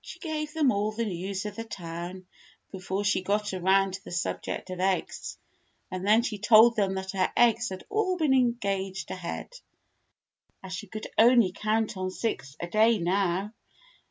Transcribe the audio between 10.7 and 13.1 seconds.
she could only count on six a day